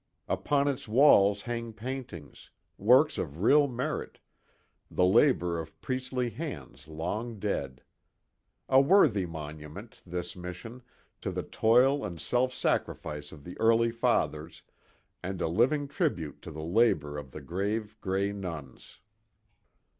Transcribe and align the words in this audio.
Upon 0.27 0.67
its 0.67 0.87
walls 0.87 1.43
hang 1.43 1.73
paintings 1.73 2.49
works 2.79 3.19
of 3.19 3.43
real 3.43 3.67
merit, 3.67 4.17
the 4.89 5.05
labor 5.05 5.59
of 5.59 5.79
priestly 5.79 6.31
hands 6.31 6.87
long 6.87 7.37
dead. 7.37 7.83
A 8.67 8.81
worthy 8.81 9.27
monument, 9.27 10.01
this 10.03 10.35
mission, 10.35 10.81
to 11.21 11.29
the 11.29 11.43
toil 11.43 12.03
and 12.03 12.19
self 12.19 12.51
sacrifice 12.51 13.31
of 13.31 13.43
the 13.43 13.55
early 13.59 13.91
Fathers, 13.91 14.63
and 15.21 15.39
a 15.39 15.47
living 15.47 15.87
tribute 15.87 16.41
to 16.41 16.49
the 16.51 16.65
labor 16.65 17.15
of 17.19 17.29
the 17.29 17.41
grave 17.41 17.95
Grey 18.01 18.31
Nuns. 18.31 19.01